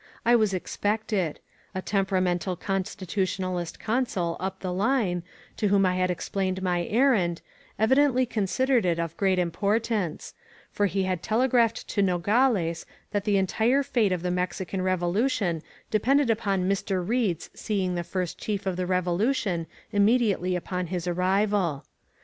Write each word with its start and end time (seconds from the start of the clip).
I 0.25 0.35
was 0.35 0.51
expected. 0.51 1.39
A 1.75 1.81
temperamental 1.83 2.55
Constitutionalist 2.55 3.79
consul 3.79 4.35
up 4.39 4.61
the 4.61 4.73
line, 4.73 5.21
to 5.57 5.67
whom 5.67 5.85
I 5.85 5.93
had 5.97 6.09
explained 6.09 6.63
my 6.63 6.85
errand, 6.85 7.43
evidently 7.77 8.25
considered 8.25 8.83
it 8.83 8.97
of 8.97 9.15
great 9.15 9.37
importance; 9.37 10.33
for 10.71 10.87
he 10.87 11.03
had 11.03 11.21
telegraphed 11.21 11.87
to 11.89 12.01
No 12.01 12.17
gales 12.17 12.87
that 13.11 13.25
the 13.25 13.37
entire 13.37 13.83
fate 13.83 14.11
of 14.11 14.23
the 14.23 14.31
Mexican 14.31 14.81
Revolution 14.81 15.61
depended 15.91 16.31
upon 16.31 16.67
Mr. 16.67 17.07
Reed's 17.07 17.51
seeing 17.53 17.93
the 17.93 18.03
First 18.03 18.39
Chief 18.39 18.65
of 18.65 18.77
the 18.77 18.87
Revolution 18.87 19.67
immediately 19.91 20.55
upon 20.55 20.87
his 20.87 21.05
arrival. 21.05 21.85